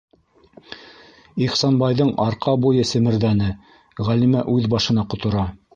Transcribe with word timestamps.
Ихсанбайҙың 1.47 2.11
арҡа 2.25 2.57
буйы 2.65 2.89
семерҙәне: 2.95 3.53
Ғәлимә 4.11 4.47
үҙ 4.57 4.69
башына 4.77 5.11
ҡотора! 5.15 5.49